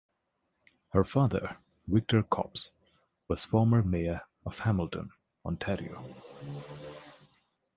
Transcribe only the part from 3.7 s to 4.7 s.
Mayor of